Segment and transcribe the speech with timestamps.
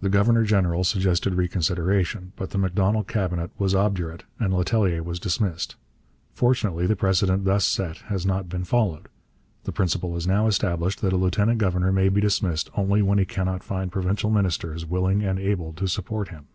[0.00, 5.74] The governor general suggested reconsideration, but the Macdonald Cabinet was obdurate and Letellier was dismissed.
[6.32, 9.08] Fortunately the precedent thus set has not been followed.
[9.64, 13.24] The principle is now established that a lieutenant governor may be dismissed only when he
[13.24, 16.46] cannot find provincial ministers willing and able to support him.